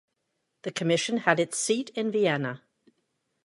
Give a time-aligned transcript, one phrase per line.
[0.63, 2.63] The commission had its seat in Vienna.